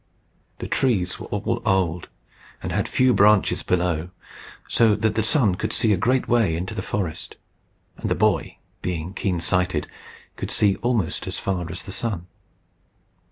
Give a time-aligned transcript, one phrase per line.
[0.57, 2.09] The trees were all old,
[2.63, 4.09] and had few branches below,
[4.67, 7.35] so that the sun could see a great way into the forest;
[7.97, 9.87] and the boy, being keen sighted,
[10.37, 12.25] could see almost as far as the sun.